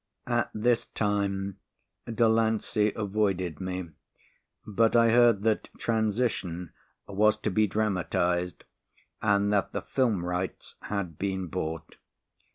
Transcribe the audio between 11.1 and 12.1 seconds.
been bought.